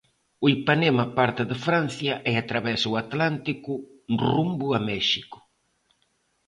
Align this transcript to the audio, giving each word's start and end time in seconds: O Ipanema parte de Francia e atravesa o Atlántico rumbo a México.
O 0.43 0.45
Ipanema 0.57 1.05
parte 1.17 1.43
de 1.49 1.57
Francia 1.67 2.13
e 2.29 2.31
atravesa 2.37 2.85
o 2.91 2.99
Atlántico 3.03 3.71
rumbo 4.21 4.67
a 4.77 4.79
México. 4.89 5.37